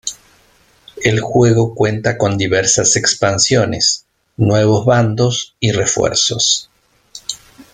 [1.03, 6.71] El juego cuenta con diversas expansiones, nuevos bandos y refuerzos.